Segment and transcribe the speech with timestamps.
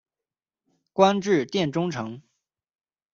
[0.93, 2.23] 官至殿中丞。